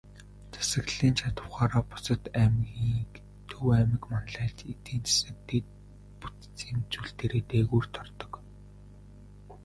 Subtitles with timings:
[0.53, 3.11] Засаглалын чадавхаараа бусад аймгийг
[3.49, 5.65] Төв аймаг манлайлж, эдийн засаг, дэд
[6.19, 8.31] бүтцийн үзүүлэлтээрээ дээгүүрт ордог.